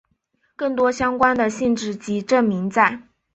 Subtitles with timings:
[0.55, 3.03] 更多相关的性质及证明在。